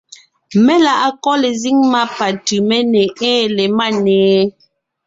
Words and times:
Meláʼakɔ́ 0.65 1.33
lezíŋ 1.43 1.77
má 1.91 2.01
pa 2.17 2.27
Tʉʼméne 2.45 3.01
ée 3.29 3.43
le 3.55 3.63
Máne? 3.77 4.17